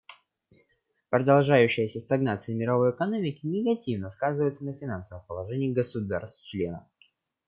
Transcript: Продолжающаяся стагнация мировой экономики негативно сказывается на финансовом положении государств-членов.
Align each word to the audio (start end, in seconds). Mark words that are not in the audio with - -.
Продолжающаяся 1.11 1.99
стагнация 1.99 2.55
мировой 2.55 2.89
экономики 2.89 3.45
негативно 3.45 4.09
сказывается 4.09 4.65
на 4.65 4.73
финансовом 4.73 5.23
положении 5.27 5.71
государств-членов. 5.71 6.83